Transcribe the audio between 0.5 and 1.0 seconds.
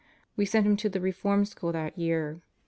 him to the